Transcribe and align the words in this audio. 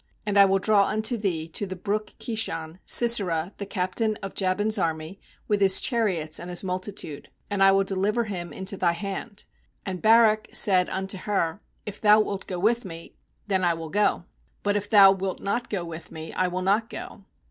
7And 0.25 0.35
I 0.37 0.45
will 0.45 0.57
draw 0.57 0.85
unto 0.87 1.15
thee 1.15 1.47
to 1.49 1.67
the 1.67 1.75
brook 1.75 2.15
Kishon 2.17 2.79
Sisera, 2.87 3.53
the 3.57 3.67
captain 3.67 4.15
of 4.23 4.33
Jabin's 4.33 4.79
army, 4.79 5.19
with 5.47 5.61
his 5.61 5.79
chariots 5.79 6.39
and 6.39 6.49
his 6.49 6.63
multitude; 6.63 7.29
and 7.51 7.61
I 7.61 7.71
will 7.71 7.83
deliver 7.83 8.23
him 8.23 8.51
into 8.51 8.77
thy 8.77 8.93
hand/ 8.93 9.43
8And 9.85 10.01
Barak 10.01 10.47
said 10.51 10.89
unto 10.89 11.19
her: 11.19 11.61
'If 11.85 12.01
thou 12.01 12.19
wilt 12.19 12.47
go 12.47 12.57
with 12.57 12.83
me, 12.83 13.13
then 13.45 13.63
I 13.63 13.75
will 13.75 13.89
go; 13.89 14.25
but 14.63 14.75
if 14.75 14.89
thou 14.89 15.11
wilt 15.11 15.39
not 15.39 15.69
go 15.69 15.85
with 15.85 16.11
me, 16.11 16.33
I 16.33 16.47
will 16.47 16.63
not 16.63 16.89
go.' 16.89 17.25